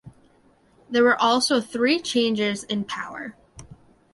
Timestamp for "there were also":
0.89-1.61